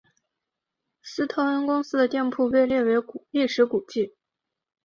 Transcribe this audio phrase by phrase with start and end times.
[1.03, 2.95] 斯特恩公司的店铺被列为
[3.29, 4.15] 历史古迹。